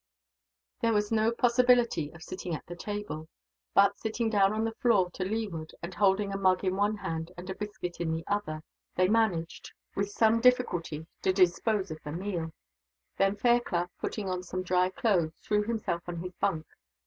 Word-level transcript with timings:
There 0.81 0.93
was 0.93 1.11
no 1.11 1.31
possibility 1.31 2.09
of 2.15 2.23
sitting 2.23 2.55
at 2.55 2.65
the 2.65 2.75
table. 2.75 3.29
But, 3.75 3.99
sitting 3.99 4.31
down 4.31 4.51
on 4.51 4.63
the 4.65 4.73
floor 4.81 5.11
to 5.11 5.23
leeward, 5.23 5.75
and 5.83 5.93
holding 5.93 6.33
a 6.33 6.39
mug 6.39 6.63
in 6.63 6.75
one 6.75 6.97
hand 6.97 7.31
and 7.37 7.47
a 7.51 7.53
biscuit 7.53 8.01
in 8.01 8.11
the 8.11 8.23
other, 8.25 8.63
they 8.95 9.07
managed, 9.07 9.71
with 9.93 10.09
some 10.09 10.41
difficulty, 10.41 11.05
to 11.21 11.31
dispose 11.31 11.91
of 11.91 11.99
the 12.03 12.11
meal. 12.13 12.51
Then 13.17 13.35
Fairclough, 13.35 13.91
putting 13.99 14.27
on 14.27 14.41
some 14.41 14.63
dry 14.63 14.89
clothes, 14.89 15.35
threw 15.43 15.61
himself 15.61 16.01
on 16.07 16.17
his 16.23 16.33
bunk. 16.33 16.65